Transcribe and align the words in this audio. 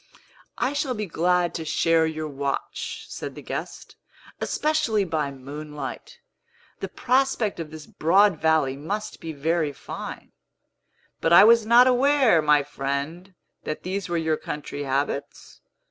"I 0.57 0.73
shall 0.73 0.95
be 0.95 1.05
glad 1.05 1.53
to 1.53 1.63
share 1.63 2.07
your 2.07 2.27
watch," 2.27 3.05
said 3.07 3.35
the 3.35 3.43
guest; 3.43 3.97
"especially 4.39 5.03
by 5.03 5.29
moonlight. 5.29 6.17
The 6.79 6.89
prospect 6.89 7.59
of 7.59 7.69
this 7.69 7.85
broad 7.85 8.41
valley 8.41 8.75
must 8.75 9.19
be 9.21 9.31
very 9.31 9.71
fine. 9.73 10.31
But 11.19 11.33
I 11.33 11.43
was 11.43 11.67
not 11.67 11.85
aware, 11.85 12.41
my 12.41 12.63
friend, 12.63 13.35
that 13.63 13.83
these 13.83 14.09
were 14.09 14.17
your 14.17 14.37
country 14.37 14.85
habits. 14.85 15.61